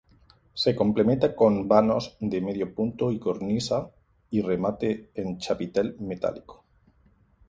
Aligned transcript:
Se 0.61 0.75
complementa 0.75 1.35
con 1.35 1.67
vanos 1.67 2.17
de 2.19 2.41
medio 2.41 2.73
punto 2.73 3.11
y 3.11 3.19
cornisa 3.19 3.91
y 4.31 4.41
remate 4.41 5.11
en 5.13 5.37
chapitel 5.37 5.95
metálico. 5.99 6.65